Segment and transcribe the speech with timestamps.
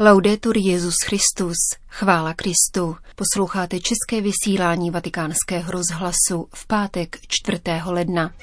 [0.00, 1.56] Laudetur Jezus Christus,
[1.88, 2.96] chvála Kristu.
[3.16, 7.60] Posloucháte české vysílání Vatikánského rozhlasu v pátek 4.
[7.84, 8.34] ledna.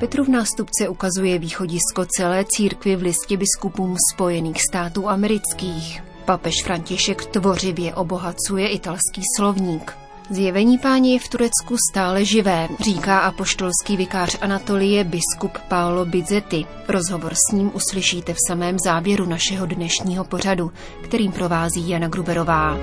[0.00, 6.13] Petrův nástupce ukazuje východisko celé církvy v listě biskupům Spojených států amerických.
[6.24, 9.96] Papež František tvořivě obohacuje italský slovník.
[10.30, 16.66] Zjevení páně je v Turecku stále živé, říká apoštolský vikář Anatolie biskup Paolo Bizzetti.
[16.88, 22.76] Rozhovor s ním uslyšíte v samém závěru našeho dnešního pořadu, kterým provází Jana Gruberová.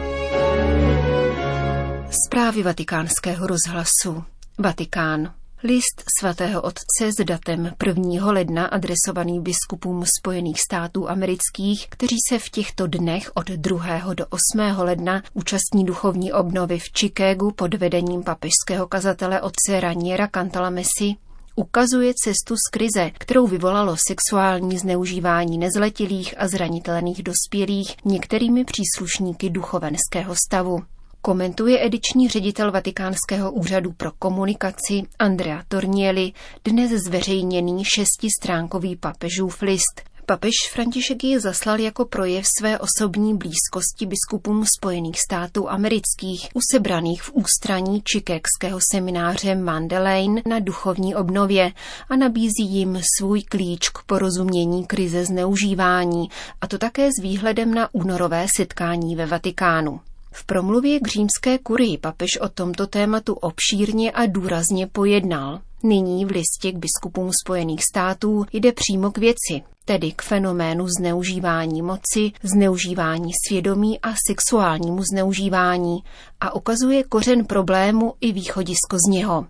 [2.25, 4.23] Zprávy vatikánského rozhlasu.
[4.58, 5.41] Vatikán.
[5.63, 8.31] List svatého otce s datem 1.
[8.31, 14.13] ledna adresovaný biskupům Spojených států amerických, kteří se v těchto dnech od 2.
[14.13, 14.41] do 8.
[14.77, 21.16] ledna účastní duchovní obnovy v Chicagu pod vedením papežského kazatele otce Raniera Cantalamesi,
[21.55, 30.36] ukazuje cestu z krize, kterou vyvolalo sexuální zneužívání nezletilých a zranitelných dospělých některými příslušníky duchovenského
[30.47, 30.80] stavu
[31.22, 36.31] komentuje ediční ředitel Vatikánského úřadu pro komunikaci Andrea Tornieli
[36.66, 40.02] dnes zveřejněný šestistránkový papežův list.
[40.25, 47.31] Papež František ji zaslal jako projev své osobní blízkosti biskupům Spojených států amerických, usebraných v
[47.33, 51.72] ústraní čikekského semináře Mandelain na duchovní obnově
[52.09, 56.30] a nabízí jim svůj klíč k porozumění krize zneužívání,
[56.61, 59.99] a to také s výhledem na únorové setkání ve Vatikánu.
[60.31, 65.61] V promluvě k římské kurii papež o tomto tématu obšírně a důrazně pojednal.
[65.83, 71.81] Nyní v listě k biskupům Spojených států jde přímo k věci, tedy k fenoménu zneužívání
[71.81, 76.03] moci, zneužívání svědomí a sexuálnímu zneužívání
[76.39, 79.45] a ukazuje kořen problému i východisko z něho.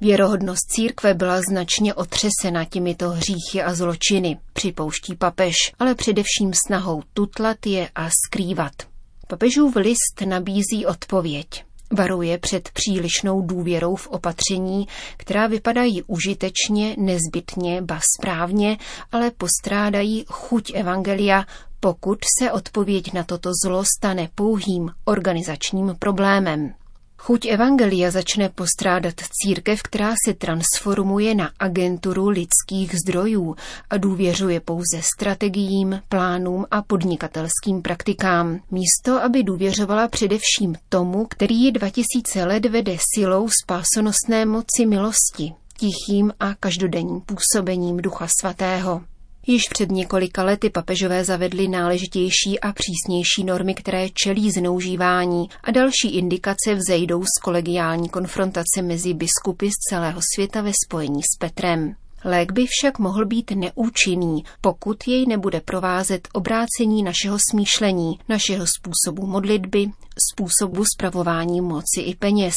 [0.00, 7.66] Věrohodnost církve byla značně otřesena těmito hříchy a zločiny, připouští papež, ale především snahou tutlat
[7.66, 8.89] je a skrývat.
[9.30, 11.64] Papežův list nabízí odpověď.
[11.92, 18.78] Varuje před přílišnou důvěrou v opatření, která vypadají užitečně, nezbytně, ba správně,
[19.12, 21.44] ale postrádají chuť evangelia,
[21.80, 26.74] pokud se odpověď na toto zlo stane pouhým organizačním problémem.
[27.20, 33.56] Chuť Evangelia začne postrádat církev, která se transformuje na agenturu lidských zdrojů
[33.90, 41.72] a důvěřuje pouze strategiím, plánům a podnikatelským praktikám, místo aby důvěřovala především tomu, který je
[41.72, 49.09] 2000 let vede silou spásonosné moci milosti, tichým a každodenním působením Ducha Svatého.
[49.46, 56.16] Již před několika lety papežové zavedli náležitější a přísnější normy, které čelí zneužívání a další
[56.16, 61.94] indikace vzejdou z kolegiální konfrontace mezi biskupy z celého světa ve spojení s Petrem.
[62.24, 69.26] Lék by však mohl být neúčinný, pokud jej nebude provázet obrácení našeho smýšlení, našeho způsobu
[69.26, 69.86] modlitby,
[70.32, 72.54] způsobu spravování moci i peněz,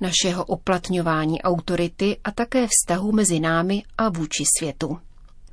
[0.00, 4.98] našeho uplatňování autority a také vztahu mezi námi a vůči světu.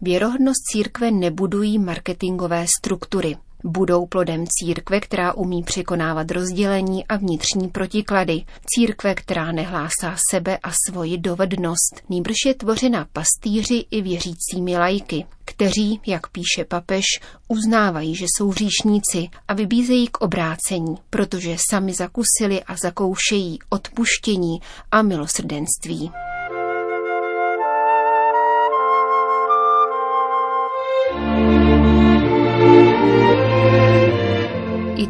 [0.06, 3.38] Věrohodnost církve nebudují marketingové struktury.
[3.64, 8.42] Budou plodem církve, která umí překonávat rozdělení a vnitřní protiklady.
[8.66, 12.02] Církve, která nehlásá sebe a svoji dovednost.
[12.09, 17.06] Nýbrž je tvořena pastýři i věřícími lajky, kteří, jak píše papež,
[17.47, 24.59] uznávají, že jsou říšníci a vybízejí k obrácení, protože sami zakusili a zakoušejí odpuštění
[24.92, 26.12] a milosrdenství.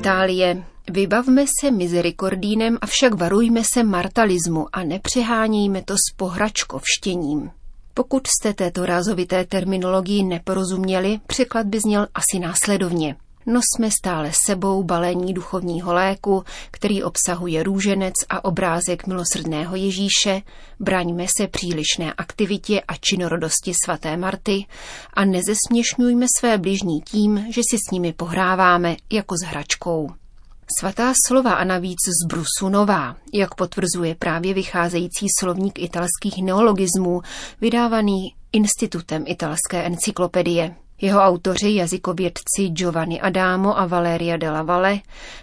[0.03, 0.63] Itálie.
[0.91, 7.51] Vybavme se mizericordínem, avšak varujme se martalismu a nepřehánějme to s pohračkovštěním.
[7.93, 13.15] Pokud jste této rázovité terminologii neporozuměli, překlad by zněl asi následovně.
[13.45, 20.41] Nosme stále sebou balení duchovního léku, který obsahuje růženec a obrázek milosrdného Ježíše,
[20.79, 24.65] braňme se přílišné aktivitě a činorodosti svaté Marty
[25.13, 30.09] a nezesměšňujme své bližní tím, že si s nimi pohráváme jako s hračkou.
[30.79, 37.21] Svatá slova a navíc z brusu nová, jak potvrzuje právě vycházející slovník italských neologismů,
[37.61, 40.75] vydávaný Institutem italské encyklopedie.
[41.03, 44.99] Jeho autoři, jazykovědci Giovanni Adamo a Valeria della Valle,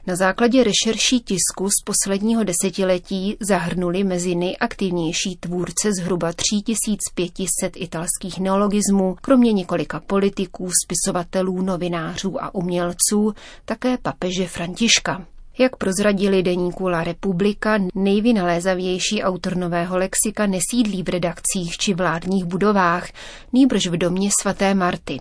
[0.06, 9.16] na základě rešerší tisku z posledního desetiletí zahrnuli mezi nejaktivnější tvůrce zhruba 3500 italských neologismů,
[9.20, 13.34] kromě několika politiků, spisovatelů, novinářů a umělců,
[13.64, 15.26] také papeže Františka.
[15.58, 23.08] Jak prozradili deníku La Republika, nejvynalézavější autor nového lexika nesídlí v redakcích či vládních budovách,
[23.52, 25.20] nýbrž v domě svaté Marty.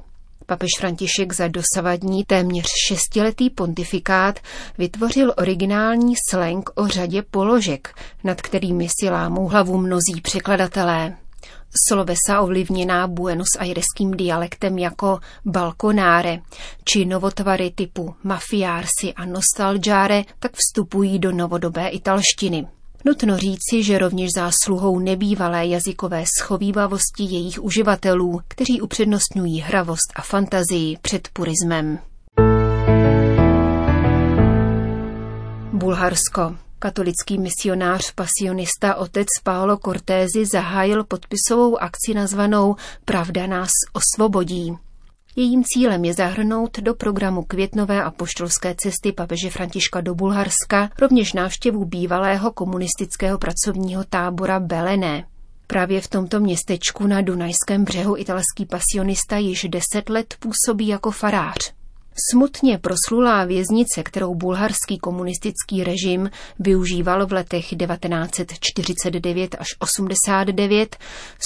[0.49, 4.39] Papež František za dosavadní téměř šestiletý pontifikát
[4.77, 7.93] vytvořil originální slang o řadě položek,
[8.23, 11.17] nad kterými si lámou hlavu mnozí překladatelé.
[11.87, 16.39] Slovesa ovlivněná Buenos Aireským dialektem jako balkonáre
[16.83, 22.67] či novotvary typu mafiársi a nostalgiare tak vstupují do novodobé italštiny.
[23.05, 30.97] Nutno říci, že rovněž zásluhou nebývalé jazykové schovývavosti jejich uživatelů, kteří upřednostňují hravost a fantazii
[31.01, 31.99] před purismem.
[35.73, 36.55] Bulharsko.
[36.79, 42.75] Katolický misionář pasionista otec Paolo Cortézi zahájil podpisovou akci nazvanou
[43.05, 44.77] Pravda nás osvobodí.
[45.39, 51.33] Jejím cílem je zahrnout do programu květnové a poštolské cesty papeže Františka do Bulharska rovněž
[51.33, 55.25] návštěvu bývalého komunistického pracovního tábora Belené.
[55.67, 61.73] Právě v tomto městečku na Dunajském břehu italský pasionista již deset let působí jako farář.
[62.31, 70.97] Smutně proslulá věznice, kterou bulharský komunistický režim využíval v letech 1949 až 89,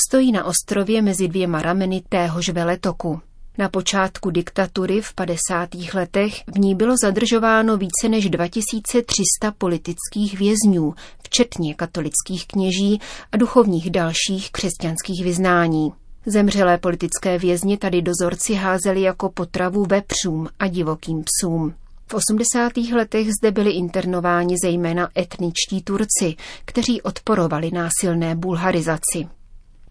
[0.08, 3.22] stojí na ostrově mezi dvěma rameny téhož veletoku.
[3.58, 5.70] Na počátku diktatury v 50.
[5.94, 13.02] letech v ní bylo zadržováno více než 2300 politických vězňů, včetně katolických kněží
[13.32, 15.94] a duchovních dalších křesťanských vyznání.
[16.26, 21.74] Zemřelé politické vězni tady dozorci házeli jako potravu vepřům a divokým psům.
[22.08, 22.78] V 80.
[22.78, 26.36] letech zde byli internováni zejména etničtí Turci,
[26.66, 29.28] kteří odporovali násilné bulharizaci.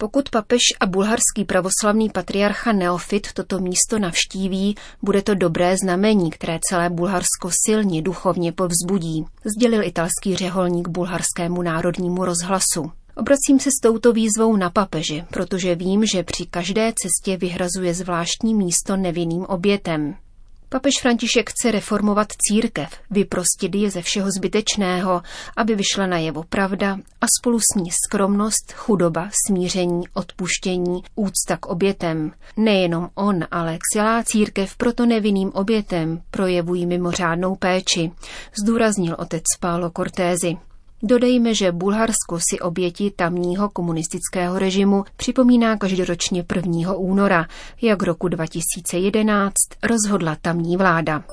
[0.03, 6.59] Pokud papež a bulharský pravoslavný patriarcha Neofit toto místo navštíví, bude to dobré znamení, které
[6.71, 9.25] celé Bulharsko silně duchovně povzbudí,
[9.57, 12.93] sdělil italský řeholník bulharskému národnímu rozhlasu.
[13.17, 18.55] Obracím se s touto výzvou na papeže, protože vím, že při každé cestě vyhrazuje zvláštní
[18.55, 20.15] místo nevinným obětem.
[20.73, 25.23] Papež František chce reformovat církev, vyprostit je ze všeho zbytečného,
[25.57, 31.67] aby vyšla na jevo pravda a spolu s ní skromnost, chudoba, smíření, odpuštění, úcta k
[31.67, 32.33] obětem.
[32.57, 38.11] Nejenom on, ale celá církev proto nevinným obětem projevují mimořádnou péči,
[38.63, 40.57] zdůraznil otec Pálo Cortézy.
[41.05, 46.95] Dodejme, že Bulharsko si oběti tamního komunistického režimu připomíná každoročně 1.
[46.95, 47.47] února,
[47.83, 49.53] jak roku 2011
[49.83, 51.25] rozhodla tamní vláda.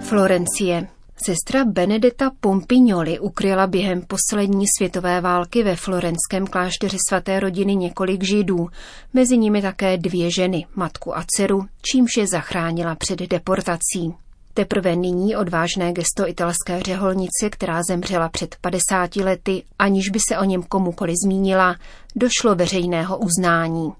[0.00, 0.88] Florencie.
[1.26, 8.68] Sestra Benedetta Pompignoli ukryla během poslední světové války ve florenském klášteře svaté rodiny několik židů,
[9.14, 14.14] mezi nimi také dvě ženy, matku a dceru, čímž je zachránila před deportací.
[14.60, 20.44] Teprve nyní odvážné gesto italské řeholnice, která zemřela před 50 lety, aniž by se o
[20.44, 21.76] něm komukoli zmínila,
[22.16, 23.92] došlo veřejného uznání.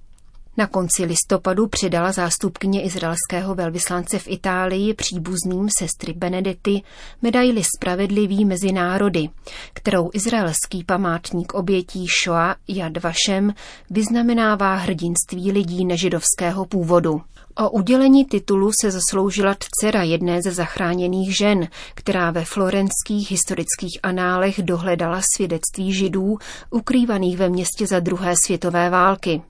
[0.60, 6.82] Na konci listopadu předala zástupkyně izraelského velvyslance v Itálii příbuzným sestry Benedety
[7.22, 9.28] medaili Spravedlivý mezi národy,
[9.72, 13.54] kterou izraelský památník obětí Shoah Yad Vashem
[13.90, 17.22] vyznamenává hrdinství lidí nežidovského původu.
[17.54, 24.62] O udělení titulu se zasloužila dcera jedné ze zachráněných žen, která ve florenských historických análech
[24.62, 26.38] dohledala svědectví židů
[26.70, 29.42] ukrývaných ve městě za druhé světové války.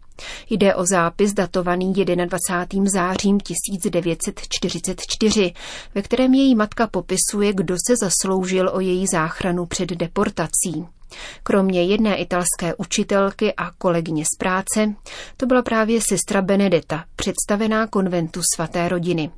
[0.51, 2.91] Jde o zápis datovaný 21.
[2.91, 5.53] zářím 1944,
[5.95, 10.87] ve kterém její matka popisuje, kdo se zasloužil o její záchranu před deportací.
[11.43, 14.95] Kromě jedné italské učitelky a kolegyně z práce,
[15.37, 19.31] to byla právě sestra Benedetta, představená konventu svaté rodiny.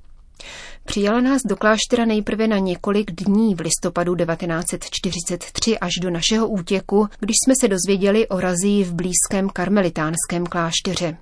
[0.84, 7.08] Přijala nás do kláštera nejprve na několik dní v listopadu 1943 až do našeho útěku,
[7.20, 11.16] když jsme se dozvěděli o razii v blízkém karmelitánském klášteře.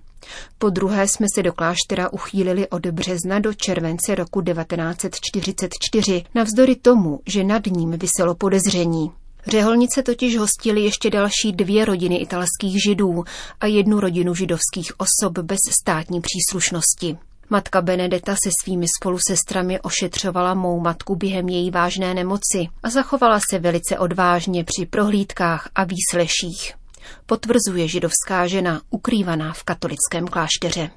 [0.59, 7.21] Po druhé jsme se do kláštera uchýlili od března do července roku 1944, navzdory tomu,
[7.27, 9.11] že nad ním vyselo podezření.
[9.47, 13.25] Řeholnice totiž hostili ještě další dvě rodiny italských židů
[13.61, 17.30] a jednu rodinu židovských osob bez státní příslušnosti.
[17.53, 23.59] Matka Benedeta se svými spolusestrami ošetřovala mou matku během její vážné nemoci a zachovala se
[23.59, 26.75] velice odvážně při prohlídkách a výsleších.
[27.27, 30.91] potvrzuje židovská žena ukrývaná v katolickém klášteře.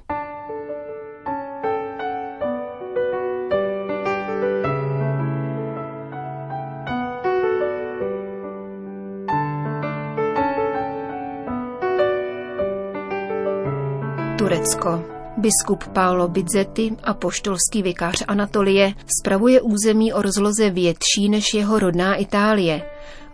[14.38, 15.13] Turecko.
[15.36, 22.82] Biskup Paolo Bizzetti, poštolský vikář Anatolie, spravuje území o rozloze větší než jeho rodná Itálie.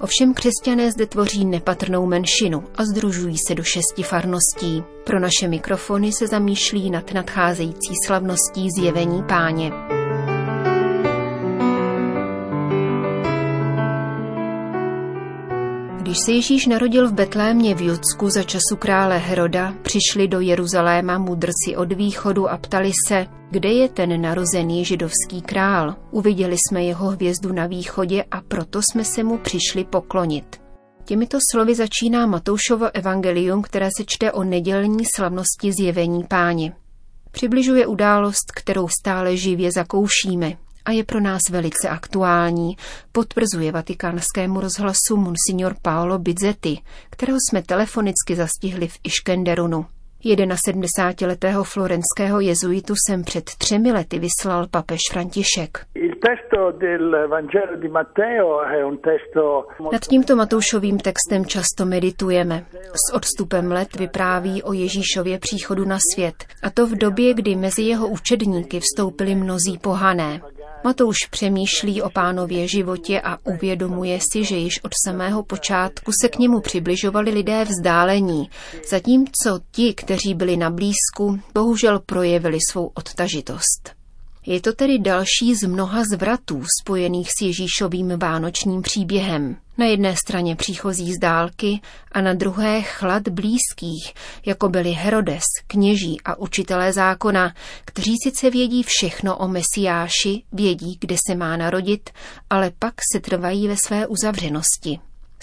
[0.01, 4.83] Ovšem křesťané zde tvoří nepatrnou menšinu a združují se do šesti farností.
[5.05, 9.73] Pro naše mikrofony se zamýšlí nad nadcházející slavností zjevení páně.
[16.11, 21.19] Když se Ježíš narodil v Betlémě v Judsku za času krále Heroda, přišli do Jeruzaléma
[21.19, 25.97] mudrci od východu a ptali se, kde je ten narozený židovský král.
[26.11, 30.61] Uviděli jsme jeho hvězdu na východě a proto jsme se mu přišli poklonit.
[31.05, 36.73] Těmito slovy začíná Matoušovo evangelium, které se čte o nedělní slavnosti zjevení páně.
[37.31, 40.53] Přibližuje událost, kterou stále živě zakoušíme,
[40.91, 42.77] a je pro nás velice aktuální,
[43.13, 46.79] potvrzuje vatikánskému rozhlasu monsignor Paolo Bizzetti,
[47.11, 49.87] kterého jsme telefonicky zastihli v Iškenderunu.
[50.25, 55.79] 71-letého florenského jezuitu jsem před třemi lety vyslal papež František.
[59.93, 62.65] Nad tímto Matoušovým textem často meditujeme.
[62.93, 67.83] S odstupem let vypráví o Ježíšově příchodu na svět, a to v době, kdy mezi
[67.83, 70.41] jeho učedníky vstoupili mnozí pohané.
[70.85, 76.39] Matouš přemýšlí o pánově životě a uvědomuje si, že již od samého počátku se k
[76.39, 78.51] němu přibližovali lidé vzdálení,
[78.91, 84.00] zatímco ti, kteří byli na blízku, bohužel projevili svou odtažitost.
[84.47, 89.57] Je to tedy další z mnoha zvratů spojených s Ježíšovým vánočním příběhem.
[89.79, 91.81] Na jedné straně příchozí z dálky
[92.13, 94.15] a na druhé chlad blízkých,
[94.47, 97.55] jako byli Herodes, kněží a učitelé zákona,
[97.85, 102.11] kteří sice vědí všechno o Mesiáši, vědí, kde se má narodit,
[102.51, 104.99] ale pak se trvají ve své uzavřenosti.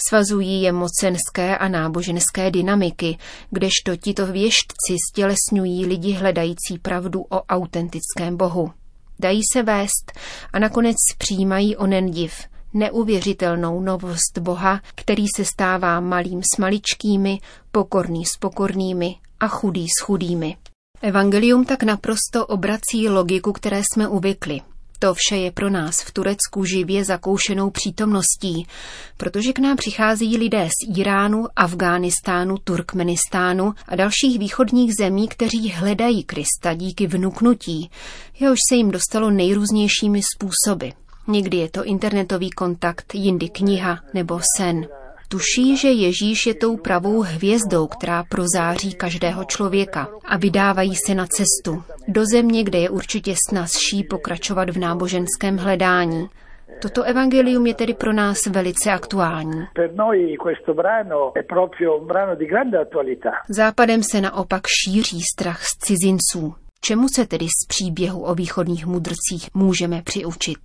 [0.08, 3.18] Svazují je mocenské a náboženské dynamiky,
[3.52, 8.72] kdežto tito věštci stělesňují lidi hledající pravdu o autentickém Bohu
[9.20, 10.12] dají se vést
[10.54, 12.34] a nakonec přijímají onen div,
[12.74, 17.40] neuvěřitelnou novost Boha, který se stává malým s maličkými,
[17.72, 20.58] pokorný s pokornými a chudý s chudými.
[21.02, 24.62] Evangelium tak naprosto obrací logiku, které jsme uvykli.
[25.00, 28.68] To vše je pro nás v Turecku živě zakoušenou přítomností,
[29.18, 36.24] protože k nám přichází lidé z Iránu, Afghánistánu, Turkmenistánu a dalších východních zemí, kteří hledají
[36.24, 37.90] Krista díky vnuknutí,
[38.40, 40.88] jehož se jim dostalo nejrůznějšími způsoby.
[41.28, 44.88] Někdy je to internetový kontakt, jindy kniha nebo sen.
[45.30, 51.26] Tuší, že Ježíš je tou pravou hvězdou, která prozáří každého člověka a vydávají se na
[51.28, 56.30] cestu do země, kde je určitě snazší pokračovat v náboženském hledání.
[56.82, 59.66] Toto evangelium je tedy pro nás velice aktuální.
[63.50, 66.67] Západem se naopak šíří strach z cizinců.
[66.82, 70.58] Čemu se tedy z příběhu o východních mudrcích můžeme přiučit?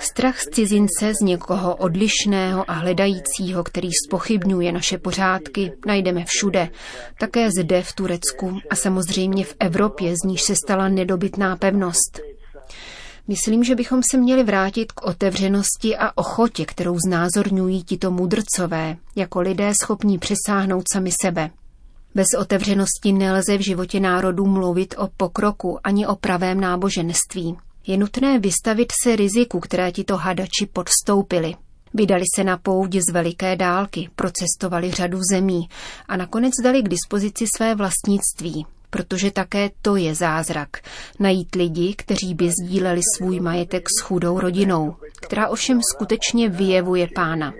[0.00, 6.68] Strach z cizince, z někoho odlišného a hledajícího, který spochybňuje naše pořádky, najdeme všude.
[7.20, 12.20] Také zde v Turecku a samozřejmě v Evropě, z níž se stala nedobytná pevnost.
[13.28, 19.40] Myslím, že bychom se měli vrátit k otevřenosti a ochotě, kterou znázorňují tito mudrcové, jako
[19.40, 21.50] lidé schopní přesáhnout sami sebe.
[22.16, 27.56] Bez otevřenosti nelze v životě národů mluvit o pokroku ani o pravém náboženství.
[27.86, 31.54] Je nutné vystavit se riziku, které tito hadači podstoupili.
[31.94, 35.68] Vydali se na pouť z veliké dálky, procestovali řadu zemí
[36.08, 40.68] a nakonec dali k dispozici své vlastnictví, protože také to je zázrak.
[41.20, 47.52] Najít lidi, kteří by sdíleli svůj majetek s chudou rodinou, která ovšem skutečně vyjevuje pána.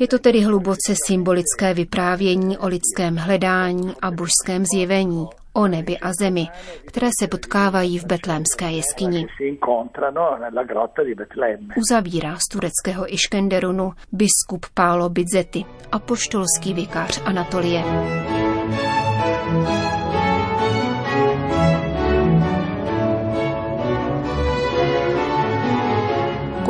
[0.00, 6.10] Je to tedy hluboce symbolické vyprávění o lidském hledání a božském zjevení, o nebi a
[6.20, 6.46] zemi,
[6.86, 9.26] které se potkávají v betlémské jeskyni.
[11.76, 17.82] Uzavírá z tureckého Iškenderunu biskup Pálo Bizzetti, apoštolský vikář Anatolie.